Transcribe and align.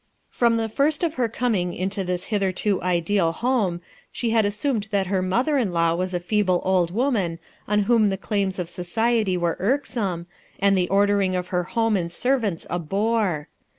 From 0.31 0.57
the 0.57 0.67
first 0.67 1.03
of 1.03 1.13
her 1.13 1.29
coming 1.29 1.75
into 1.75 2.03
this 2.03 2.25
hitherto 2.33 2.81
ideal 2.81 3.31
home 3.33 3.81
she 4.11 4.31
had 4.31 4.45
assumed 4.45 4.87
that 4.89 5.05
her 5.13 5.21
mother 5.21 5.59
in 5.59 5.71
law 5.71 5.93
was 5.93 6.15
a 6.15 6.19
feeble 6.19 6.59
old 6.65 6.89
woman 6.89 7.37
on 7.67 7.81
whom 7.83 8.09
the 8.09 8.17
claims 8.17 8.57
of 8.57 8.67
society 8.67 9.37
were 9.37 9.57
irksome, 9.59 10.25
and 10.57 10.75
the 10.75 10.89
ordering 10.89 11.35
of 11.35 11.49
her 11.49 11.65
home 11.65 11.95
and 11.95 12.11
servants 12.11 12.65
a 12.67 12.79
bore. 12.79 13.47